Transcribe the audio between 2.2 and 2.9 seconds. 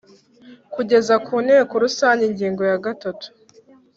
ingingo ya